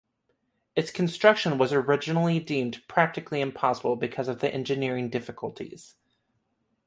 [0.75, 5.93] Its construction was originally deemed practically impossible, because of the engineering difficulties.